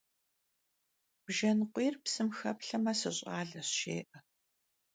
Bjjen 1.25 1.59
khuiyr 1.71 1.95
psım 2.03 2.29
xeplheme, 2.37 2.93
«sış'aleş» 2.99 3.69
jjê'e. 3.79 4.17